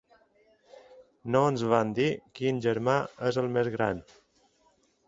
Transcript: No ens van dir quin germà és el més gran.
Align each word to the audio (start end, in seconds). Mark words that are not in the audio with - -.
No 1.35 1.43
ens 1.49 1.65
van 1.75 1.93
dir 2.01 2.09
quin 2.41 2.63
germà 2.69 2.97
és 3.31 3.41
el 3.45 3.53
més 3.59 3.73
gran. 3.79 4.05